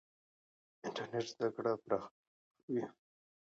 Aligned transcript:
انټرنېټ 0.85 1.25
زده 1.33 1.47
کړه 1.55 1.71
پراخوي. 1.83 2.85